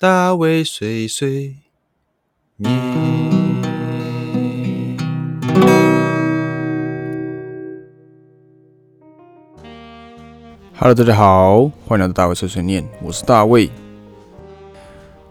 [0.00, 1.56] 大卫碎碎
[2.56, 2.72] 念。
[10.76, 13.68] Hello，大家好，欢迎来到大卫碎碎念，我是大卫。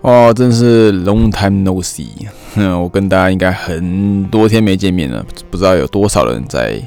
[0.00, 2.08] 哦，真是 long time no see，
[2.80, 6.80] 我跟大家应该很多天没见面了，不知道有多少人在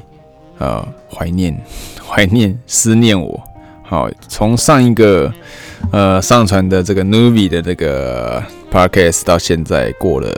[0.58, 1.56] 呃怀念、
[2.04, 3.40] 怀念、思念我。
[3.84, 5.32] 好，从上一个
[5.92, 10.32] 呃上传的这个 Nuvi 的这个 podcast 到现在过了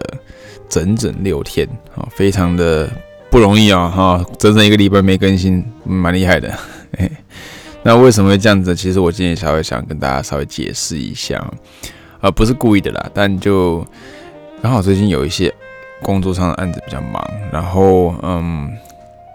[0.68, 2.88] 整整六天，啊，非常的
[3.30, 6.52] 不容易啊，哈，整整一个礼拜没更新，蛮厉害的。
[7.82, 8.74] 那为什么会这样子？
[8.74, 11.42] 其实我今天稍微想跟大家稍微解释一下。
[12.20, 13.82] 呃，不是故意的啦，但就
[14.62, 15.50] 刚好最近有一些
[16.02, 18.70] 工作上的案子比较忙，然后嗯，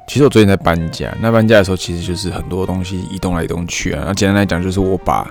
[0.07, 4.03] 其实我最近在搬家，那搬家的时候其实就是很多东西移动来移动去啊。
[4.05, 5.27] 那简单来讲，就是我把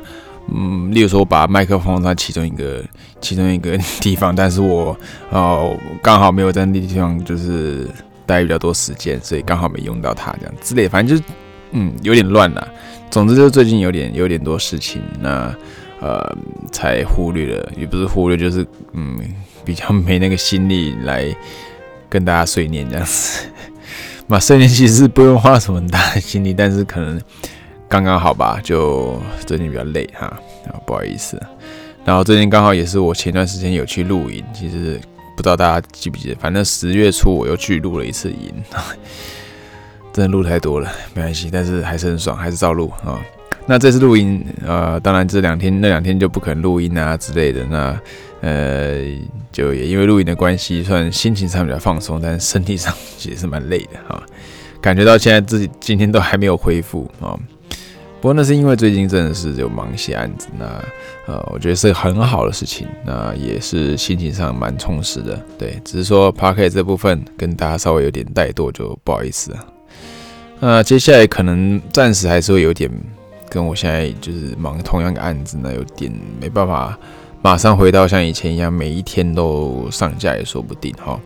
[0.52, 2.82] 嗯，例如说我把麦克风在其中一个
[3.20, 4.96] 其中一个 地方，但是我
[5.30, 7.88] 哦刚好没有在那地方就是
[8.26, 11.32] 待比较多时间，所以刚好没用到它这样之类，反正就是
[11.72, 12.68] 嗯有点乱了。
[13.10, 15.54] 总之就是最近有点有点多事情那。
[16.00, 16.36] 呃，
[16.70, 19.18] 才忽略了，也不是忽略，就是嗯，
[19.64, 21.34] 比较没那个心力来
[22.10, 23.48] 跟大家碎念这样子。
[24.28, 27.18] 那碎念其实不用花什么很大的心力，但是可能
[27.94, 30.26] 刚刚好吧，就最近比较累哈，
[30.66, 31.40] 啊不好意思。
[32.04, 35.00] 然后最近刚好也是我前段时间有去露营，其实
[35.36, 38.52] 不知道大家记不记得，反正十月初我又去录了一次营，
[40.12, 43.20] 真的录太多了，没关系，但是还是很爽，还是照录啊。
[43.64, 47.64] 那这次录音，呃，当然这两天那两天就不可能录音啊之类的。
[47.66, 47.96] 那
[48.40, 49.04] 呃，
[49.52, 54.20] 就也因为录音的关系，算心情上比较放松，但是身体上其实是蛮累的哈。
[54.80, 57.38] 感觉到现在自己今天都还没有恢复啊。
[58.24, 60.64] 不过那是因为最近真的是有忙一些案子，那
[61.26, 65.38] 呃，我觉得是很好的事情，那也是心情上蛮充实的。
[65.58, 69.66] 对，只是说 p a r k 这部分跟大家稍微有点怠惰，就不好意思了。
[70.58, 72.90] 那接下来可能暂时还是会有点。
[73.50, 76.98] 跟我现在就是忙同样的案子，那有点没办法
[77.42, 81.20] 马上回到像以前一样，每一天都上架也说不定哈。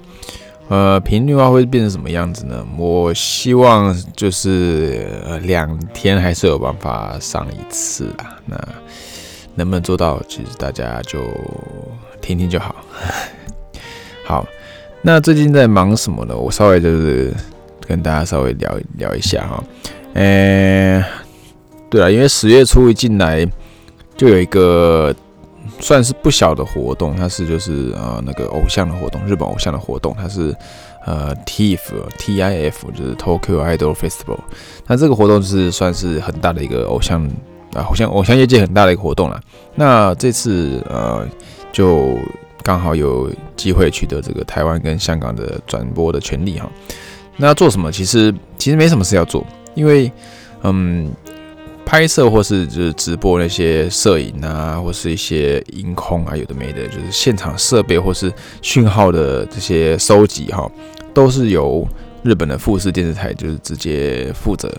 [0.68, 2.64] 呃，频率的话会变成什么样子呢？
[2.76, 5.06] 我希望就是
[5.42, 8.36] 两天还是有办法上一次啦。
[8.46, 8.56] 那
[9.54, 11.18] 能不能做到，其实大家就
[12.20, 12.76] 听听就好。
[14.24, 14.46] 好，
[15.02, 16.36] 那最近在忙什么呢？
[16.36, 17.32] 我稍微就是
[17.86, 19.64] 跟大家稍微聊聊一下哈。
[20.14, 21.02] 嗯。
[21.90, 23.50] 对了，因为十月初一进来
[24.14, 25.14] 就有一个
[25.80, 30.54] 算是不小的活动，它是就是呃那个偶像的活动，日本偶像的活动，它是
[31.06, 31.78] 呃 TIF
[32.18, 34.38] T I F 就是 Tokyo Idol Festival。
[34.86, 37.24] 那这个活动是算是很大的一个偶像
[37.74, 39.40] 啊，偶像偶像业界很大的一个活动了。
[39.74, 41.26] 那这次呃
[41.72, 42.18] 就
[42.62, 46.68] 刚好有机会取得这个台湾跟香港的转播的权利哈。
[47.36, 47.92] 那要做什么？
[47.92, 50.10] 其实其实没什么事要做，因为
[50.62, 51.10] 嗯。
[51.88, 60.70] 拍摄或是就是直播那些摄影啊，或是一些音控啊，有的没的，就是现场设备或是讯号的这些收集哈，
[61.14, 61.88] 都是由
[62.22, 64.70] 日本的富士电视台就是直接负责，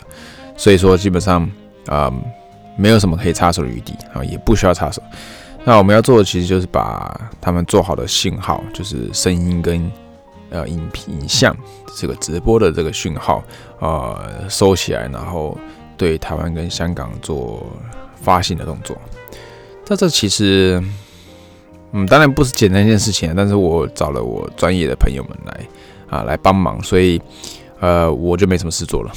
[0.56, 1.50] 所以说基本上
[1.88, 2.14] 啊
[2.78, 5.02] 没有什么可以插手的余地啊，也不需要插手。
[5.66, 9.92] 那我们要做的其实就是把他们做好的信号，就是声音跟
[10.52, 11.58] 呃影影像
[11.98, 13.44] 这个直播的这个讯号
[13.80, 15.58] 啊收起来，然后。
[16.00, 17.62] 对台湾跟香港做
[18.22, 18.98] 发行的动作，
[19.88, 20.82] 那这其实，
[21.92, 25.60] 嗯，当然不是简单一件事情，但是我找了我专业的朋友们来
[26.10, 27.22] 啊来帮忙，所以
[27.82, 29.12] 呃我就没什么事做了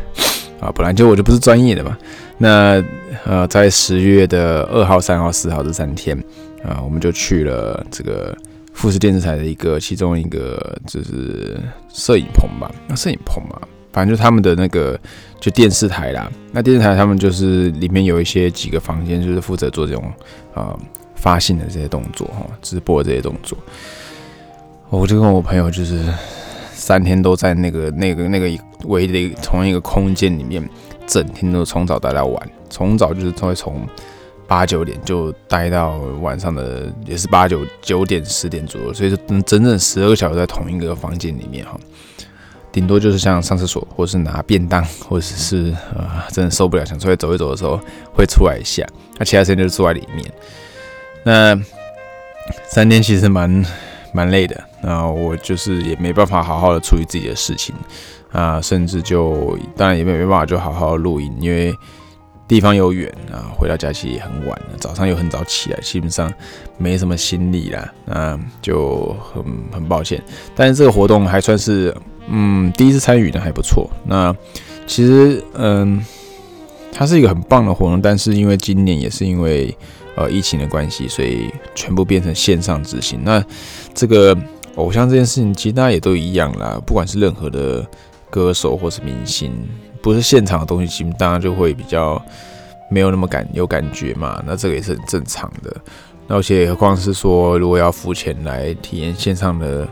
[0.60, 1.96] 啊，本来就我就不是专业的嘛。
[2.38, 2.82] 那
[3.26, 6.16] 呃在十月的二号、三号、四号这三天
[6.64, 8.34] 啊，我们就去了这个
[8.72, 11.60] 富士电视台的一个其中一个就是
[11.92, 13.60] 摄影棚吧，那摄影棚嘛。
[13.94, 14.98] 反正就他们的那个
[15.38, 20.12] 就电视台啦，那电视台他们就是里面有一些几个房间，就是负责做这种
[20.54, 20.76] 呃
[21.14, 23.56] 发信的这些动作哈，直播这些动作。
[24.90, 26.04] 我就跟我朋友就是
[26.72, 28.50] 三天都在那个那个那个
[28.86, 30.68] 围的同一个空间里面，
[31.06, 33.86] 整天都从早待到晚，从早就是都会从
[34.48, 39.16] 八九点就待到晚上的也是八九九点十点左右，所以说
[39.46, 41.78] 整整十二个小时在同一个房间里面哈。
[42.74, 47.78] 顶多就是像上厕所，或是拿便当，或者是呃，真的受不了想出来走一走的时候
[48.12, 48.84] 会出来一下。
[49.16, 50.28] 那其他时间就是坐在里面。
[51.22, 51.56] 那
[52.68, 53.64] 三天其实蛮
[54.12, 54.60] 蛮累的。
[54.82, 57.72] 那我就是也没办法好好的处理自己的事情
[58.32, 61.72] 啊，甚至就当然也没没办法就好好录音，因为
[62.48, 66.30] 地方又远啊，回到家其实也很晚了，早上又很早起来，基本上
[66.76, 70.20] 没什么心力啦，那就很很抱歉。
[70.56, 71.96] 但是这个活动还算是
[72.28, 73.90] 嗯第一次参与的还不错。
[74.06, 74.34] 那
[74.86, 76.04] 其实嗯，
[76.92, 79.76] 它是一个很棒的活动，但是因为今年也是因为
[80.16, 83.20] 呃疫情的关系，所以全部变成线上执行。
[83.22, 83.44] 那
[83.94, 84.36] 这个
[84.76, 87.86] 偶像这件事情，其实大家也都一样啦，不管是任何的
[88.30, 89.52] 歌手或是明星。
[90.02, 92.22] 不是现场的东西，其实大家就会比较
[92.90, 94.42] 没有那么感有感觉嘛。
[94.46, 95.74] 那这个也是很正常的。
[96.28, 99.88] 而且何况是说，如果要付钱来体验线上的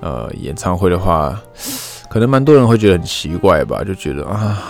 [0.00, 1.40] 呃演唱会的话，
[2.08, 4.62] 可能蛮多人会觉得很奇怪吧，就觉得啊，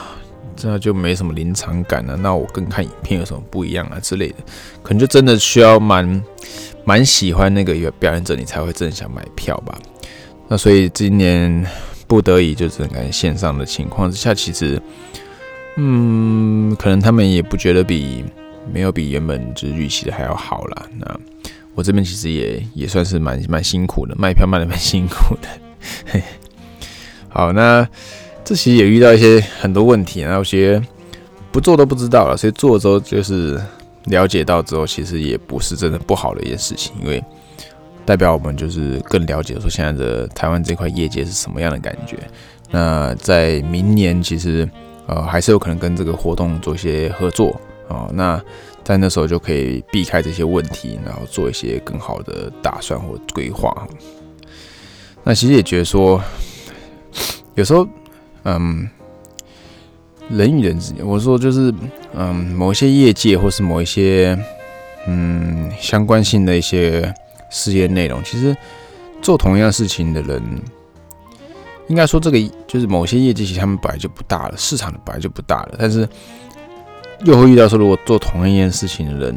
[0.56, 2.16] 这就没什么临场感了。
[2.16, 4.36] 那我跟看影片有什么不一样啊之类的？
[4.82, 6.24] 可能就真的需要蛮
[6.84, 9.78] 蛮喜欢那个表演者，你才会真的想买票吧。
[10.48, 11.66] 那所以今年。
[12.06, 14.80] 不得已就只能看线上的情况之下，其实，
[15.76, 18.22] 嗯，可能他们也不觉得比
[18.70, 20.86] 没有比原本就是预期的还要好啦。
[20.98, 21.20] 那
[21.74, 26.22] 我这边其实也也算是蛮蛮辛苦的，卖票卖的蛮辛苦的。
[27.28, 27.86] 好，那
[28.44, 30.80] 这其实也遇到一些很多问题，然后有些
[31.52, 33.60] 不做都不知道了，所以做之后就是
[34.04, 37.22] 了解到之后，其实也不是真的不好的一件事情，因为。
[38.06, 42.18] 代表我们就是更了解说现在的台湾这块业界是什么样的感觉。
[42.70, 44.68] 那在明年其实
[45.06, 48.06] 呃还是有可能跟这个活动做一些合作啊。
[48.12, 48.38] 那
[48.84, 53.88] 在那时候就可以避开这些问题，然后做一些更好的打算或规划。
[55.22, 56.22] 那其实也觉得说，
[57.54, 57.88] 有时候
[58.44, 58.88] 嗯
[60.28, 61.74] 人与人之间，我说就是
[62.14, 64.38] 嗯某一些业界或是某一些
[65.06, 67.12] 嗯相关性的一些。
[67.50, 68.56] 事业内容其实
[69.22, 70.42] 做同样事情的人，
[71.86, 75.76] 应该说这个就是某些业绩，其实他们本来就不大了，市场的本来就不大了。
[75.78, 76.08] 但是
[77.20, 79.34] 又会遇到说，如果做同一件事情的人，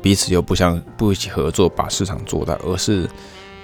[0.00, 3.08] 彼此又不相不一起合作把市场做大，而是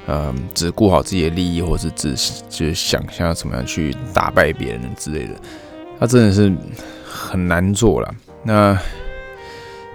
[0.07, 2.15] 嗯只顾好自己的利益，或是只
[2.49, 5.35] 就是想象要怎么样去打败别人之类的，
[6.01, 6.53] 他真的是
[7.05, 8.15] 很难做了。
[8.43, 8.79] 那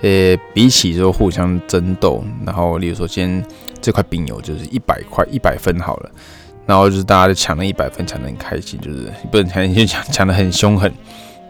[0.01, 3.45] 呃，比起说互相争斗，然后例如说今天。
[3.81, 6.11] 这块饼油就是一百块一百分好了，
[6.65, 10.93] 然后就是大家就抢了一百分，抢得很开心，就是不能抢，就抢抢得很凶狠。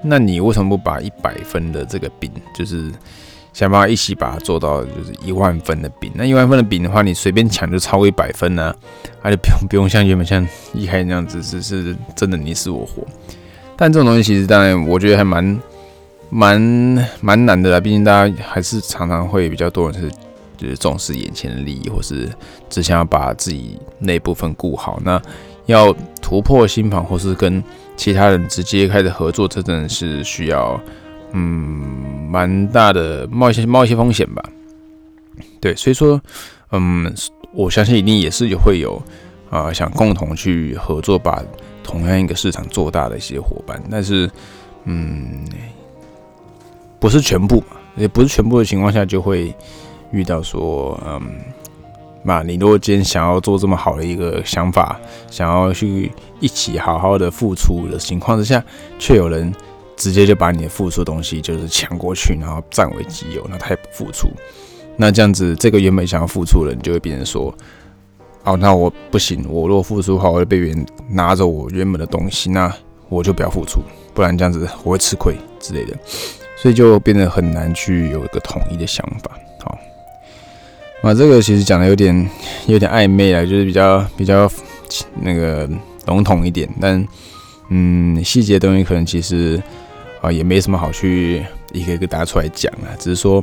[0.04, 2.92] 那你为什么不把一百分的这个饼，就是
[3.54, 6.12] 想办法一起把它做到就是一万分的饼？
[6.16, 8.74] 那一万分的饼的话，你随便抢就超过一百分呢，
[9.22, 13.04] 而且不用不用像原本像一开始那样子，是是真的你死我活。
[13.76, 15.60] 但这种东西其实当然我觉得还蛮
[16.30, 20.12] 蛮蛮难的啦，毕竟大家还是常常会比较多人是。
[20.60, 22.28] 就是重视眼前的利益，或是
[22.70, 25.00] 只想要把自己那部分顾好。
[25.06, 25.18] 那
[25.72, 27.64] 要突破心房，或是跟
[27.96, 30.80] 其他人直接开始合作，这真的是需要
[31.32, 34.44] 嗯蛮大的冒一些冒一些风险吧。
[35.60, 36.20] 对，所以说
[36.72, 37.14] 嗯，
[37.54, 39.02] 我相信一定也是会有
[39.50, 41.44] 啊想共同去合作，把
[41.84, 43.82] 同样一个市场做大的一些伙伴。
[43.90, 44.30] 但是
[44.86, 45.46] 嗯，
[47.00, 49.56] 不是全部嘛，也不是全部的情况下就会。
[50.12, 51.22] 遇到说，嗯，
[52.24, 55.00] 那你如果今天想要做这么好的一个想法，
[55.32, 58.64] 想要去一起好好的付出的情况之下，
[58.98, 59.54] 却有人
[59.96, 64.30] 直接就把你的付出的东西就是抢过去，然后占为己有，那他也不付出，
[64.98, 67.54] 那这样子，这个原本想要付出的人就会变成说，
[68.44, 72.74] 哦，那我不行，我如果付出的话，我会被别人拿走我原本的东西，那
[73.08, 73.82] 我就不要付出，
[74.14, 75.98] 不然这样子我会吃亏之类的，
[76.58, 79.32] 所以就变得很难去有一个统一的想法。
[81.02, 82.30] 啊，这个其实讲的有点
[82.68, 84.52] 有点暧昧了，就是比较比较
[85.22, 85.68] 那个
[86.06, 87.08] 笼统一点，但
[87.70, 89.62] 嗯，细节东西可能其实
[90.22, 93.42] 啊也没什么好去一个一个答出来讲啊，只是说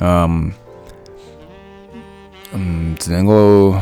[0.00, 0.50] 嗯
[2.52, 3.72] 嗯，只能够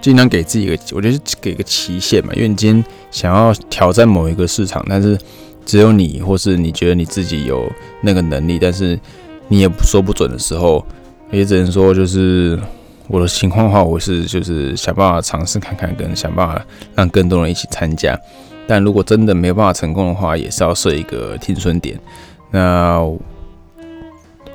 [0.00, 5.16] 尽量给自己一个，我觉得给个期限嘛，因为你今天想要挑战某一个市场，但是
[5.64, 7.70] 只有你或是你觉得你自己有
[8.00, 8.98] 那个能力，但是
[9.46, 10.84] 你也说不准的时候。
[11.32, 12.58] 也只能说，就是
[13.08, 16.62] 我的情况的话，我是就是想办法尝试看看，跟想办法
[16.94, 18.16] 让更多人一起参加。
[18.68, 21.98] 但如果真的没有办法成功的话，也是要设一个停损点。
[22.50, 23.00] 那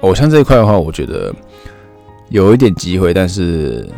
[0.01, 1.33] 偶像这一块的话，我觉得
[2.29, 3.89] 有一点机会，但是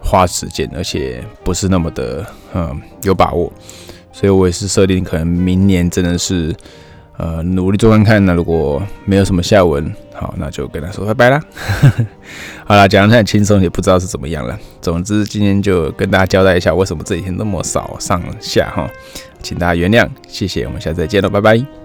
[0.00, 3.52] 花时间，而且不是那么的嗯有把握。
[4.12, 6.54] 所以我也是设定，可能明年真的是。
[7.16, 8.24] 呃，努力做看看。
[8.26, 11.40] 那如果没有什么下文，好，那就跟他说拜拜啦。
[12.66, 14.58] 好啦，讲的很轻松，也不知道是怎么样了。
[14.80, 18.90] 总之，今天就跟大家交代一下，为什么这几天那么少上下哈，
[19.42, 20.64] 请大家原谅，谢谢。
[20.64, 21.83] 我们下次再见了，拜拜。